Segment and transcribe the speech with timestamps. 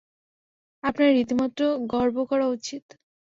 [0.83, 1.57] আপনার রীতিমত
[1.91, 2.85] গর্ব করা উচিৎ।